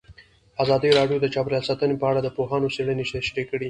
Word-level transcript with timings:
ازادي 0.63 0.89
راډیو 0.99 1.17
د 1.21 1.25
چاپیریال 1.33 1.63
ساتنه 1.69 1.95
په 2.01 2.05
اړه 2.09 2.19
د 2.23 2.29
پوهانو 2.35 2.73
څېړنې 2.75 3.03
تشریح 3.13 3.45
کړې. 3.47 3.59